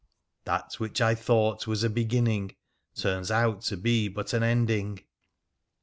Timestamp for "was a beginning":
1.67-2.55